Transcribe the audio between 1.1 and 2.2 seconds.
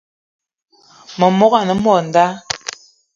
Memogo ane mod